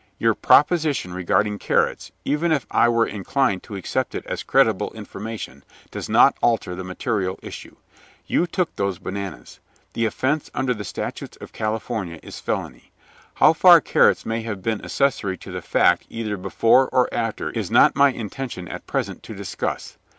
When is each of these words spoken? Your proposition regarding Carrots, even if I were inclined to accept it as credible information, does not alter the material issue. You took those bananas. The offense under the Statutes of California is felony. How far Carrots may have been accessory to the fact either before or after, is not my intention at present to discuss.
Your 0.17 0.33
proposition 0.33 1.13
regarding 1.13 1.59
Carrots, 1.59 2.11
even 2.25 2.51
if 2.51 2.65
I 2.71 2.89
were 2.89 3.05
inclined 3.05 3.61
to 3.61 3.75
accept 3.75 4.15
it 4.15 4.25
as 4.25 4.41
credible 4.41 4.89
information, 4.95 5.63
does 5.91 6.09
not 6.09 6.35
alter 6.41 6.73
the 6.73 6.83
material 6.83 7.37
issue. 7.43 7.75
You 8.25 8.47
took 8.47 8.75
those 8.75 8.97
bananas. 8.97 9.59
The 9.93 10.05
offense 10.07 10.49
under 10.55 10.73
the 10.73 10.83
Statutes 10.83 11.37
of 11.37 11.53
California 11.53 12.19
is 12.23 12.39
felony. 12.39 12.89
How 13.35 13.53
far 13.53 13.79
Carrots 13.79 14.25
may 14.25 14.41
have 14.41 14.63
been 14.63 14.83
accessory 14.83 15.37
to 15.37 15.51
the 15.51 15.61
fact 15.61 16.07
either 16.09 16.35
before 16.35 16.87
or 16.89 17.07
after, 17.13 17.51
is 17.51 17.69
not 17.69 17.95
my 17.95 18.09
intention 18.09 18.67
at 18.67 18.87
present 18.87 19.21
to 19.21 19.35
discuss. 19.35 19.99